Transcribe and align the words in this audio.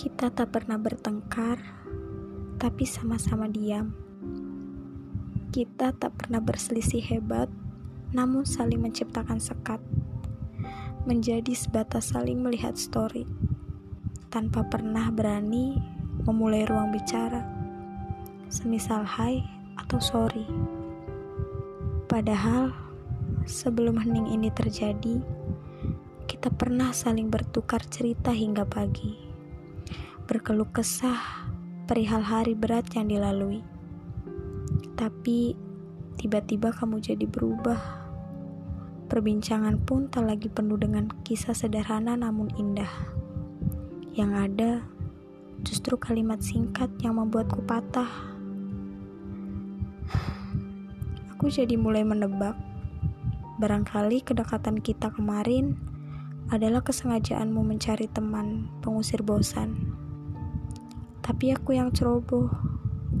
Kita 0.00 0.32
tak 0.32 0.56
pernah 0.56 0.80
bertengkar, 0.80 1.60
tapi 2.56 2.88
sama-sama 2.88 3.52
diam. 3.52 3.92
Kita 5.52 5.92
tak 5.92 6.16
pernah 6.16 6.40
berselisih 6.40 7.04
hebat, 7.04 7.52
namun 8.08 8.48
saling 8.48 8.80
menciptakan 8.80 9.36
sekat. 9.36 9.76
Menjadi 11.04 11.52
sebatas 11.52 12.16
saling 12.16 12.40
melihat 12.40 12.80
story, 12.80 13.28
tanpa 14.32 14.64
pernah 14.72 15.12
berani 15.12 15.76
memulai 16.24 16.64
ruang 16.64 16.96
bicara. 16.96 17.44
Semisal 18.48 19.04
hai 19.04 19.44
atau 19.76 20.00
sorry. 20.00 20.48
Padahal, 22.08 22.72
sebelum 23.44 24.00
hening 24.00 24.32
ini 24.32 24.48
terjadi, 24.48 25.20
kita 26.24 26.48
pernah 26.48 26.88
saling 26.96 27.28
bertukar 27.28 27.84
cerita 27.84 28.32
hingga 28.32 28.64
pagi 28.64 29.29
berkeluh 30.30 30.70
kesah 30.70 31.18
perihal 31.90 32.22
hari 32.22 32.54
berat 32.54 32.86
yang 32.94 33.10
dilalui. 33.10 33.66
Tapi 34.94 35.58
tiba-tiba 36.22 36.70
kamu 36.70 37.02
jadi 37.02 37.26
berubah. 37.26 37.98
Perbincangan 39.10 39.82
pun 39.82 40.06
tak 40.06 40.30
lagi 40.30 40.46
penuh 40.46 40.78
dengan 40.78 41.10
kisah 41.26 41.50
sederhana 41.50 42.14
namun 42.14 42.46
indah. 42.54 42.86
Yang 44.14 44.32
ada 44.38 44.70
justru 45.66 45.98
kalimat 45.98 46.38
singkat 46.38 46.94
yang 47.02 47.18
membuatku 47.18 47.66
patah. 47.66 48.06
Aku 51.34 51.50
jadi 51.50 51.74
mulai 51.74 52.06
menebak. 52.06 52.54
Barangkali 53.58 54.22
kedekatan 54.22 54.78
kita 54.78 55.10
kemarin 55.10 55.74
adalah 56.54 56.86
kesengajaanmu 56.86 57.66
mencari 57.66 58.06
teman 58.06 58.70
pengusir 58.78 59.26
bosan. 59.26 59.89
Tapi 61.20 61.52
aku 61.52 61.76
yang 61.76 61.92
ceroboh 61.92 62.48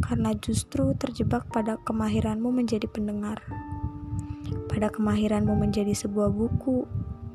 karena 0.00 0.32
justru 0.38 0.96
terjebak 0.96 1.46
pada 1.52 1.76
kemahiranmu 1.84 2.48
menjadi 2.48 2.88
pendengar. 2.88 3.44
Pada 4.66 4.88
kemahiranmu 4.88 5.52
menjadi 5.54 5.92
sebuah 5.92 6.32
buku 6.32 6.88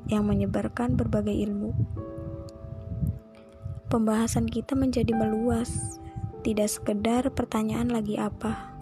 yang 0.10 0.26
menyebarkan 0.26 0.98
berbagai 0.98 1.34
ilmu. 1.34 1.74
Pembahasan 3.86 4.50
kita 4.50 4.74
menjadi 4.74 5.14
meluas, 5.14 6.02
tidak 6.42 6.70
sekedar 6.70 7.30
pertanyaan 7.32 7.90
lagi 7.90 8.18
apa. 8.18 8.74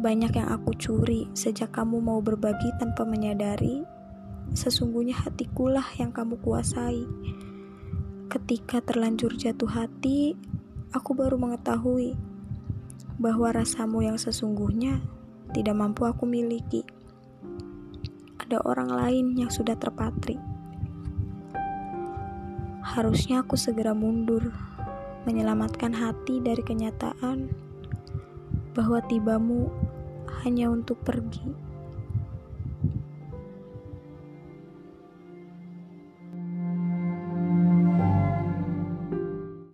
Banyak 0.00 0.32
yang 0.32 0.48
aku 0.48 0.72
curi 0.78 1.28
sejak 1.36 1.76
kamu 1.76 2.00
mau 2.00 2.24
berbagi 2.24 2.72
tanpa 2.80 3.04
menyadari, 3.04 3.84
sesungguhnya 4.56 5.14
hatikulah 5.14 5.84
yang 6.00 6.10
kamu 6.10 6.40
kuasai. 6.40 7.04
Ketika 8.30 8.80
terlanjur 8.80 9.34
jatuh 9.36 9.68
hati, 9.68 10.38
aku 10.90 11.14
baru 11.14 11.38
mengetahui 11.38 12.18
bahwa 13.22 13.54
rasamu 13.54 14.02
yang 14.02 14.18
sesungguhnya 14.18 14.98
tidak 15.54 15.78
mampu 15.78 16.02
aku 16.02 16.26
miliki. 16.26 16.82
Ada 18.42 18.58
orang 18.66 18.90
lain 18.90 19.26
yang 19.38 19.50
sudah 19.54 19.78
terpatri. 19.78 20.34
Harusnya 22.82 23.46
aku 23.46 23.54
segera 23.54 23.94
mundur, 23.94 24.50
menyelamatkan 25.22 25.94
hati 25.94 26.42
dari 26.42 26.64
kenyataan 26.66 27.46
bahwa 28.74 28.98
tibamu 29.06 29.70
hanya 30.42 30.66
untuk 30.74 30.98
pergi. 31.06 31.69